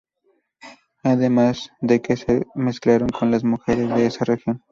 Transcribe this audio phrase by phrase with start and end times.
[1.03, 4.59] Además de que se mezclaron con las mujeres de esa región.